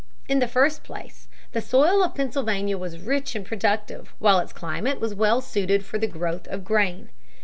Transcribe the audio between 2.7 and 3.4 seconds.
was rich